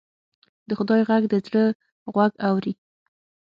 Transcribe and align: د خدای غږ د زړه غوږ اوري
د 0.67 0.69
خدای 0.79 1.01
غږ 1.09 1.23
د 1.29 1.33
زړه 1.45 1.63
غوږ 2.13 2.31
اوري 2.47 2.73